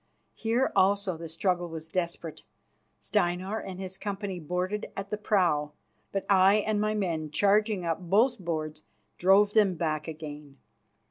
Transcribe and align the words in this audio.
Here 0.33 0.71
also 0.75 1.15
the 1.15 1.29
struggle 1.29 1.69
was 1.69 1.87
desperate. 1.87 2.41
Steinar 2.99 3.59
and 3.59 3.79
his 3.79 3.99
company 3.99 4.39
boarded 4.39 4.87
at 4.97 5.11
the 5.11 5.17
prow, 5.19 5.73
but 6.11 6.25
I 6.27 6.55
and 6.55 6.81
my 6.81 6.95
men, 6.95 7.29
charging 7.29 7.85
up 7.85 8.01
both 8.01 8.39
boards, 8.39 8.81
drove 9.19 9.53
them 9.53 9.75
back 9.75 10.07
again. 10.07 10.57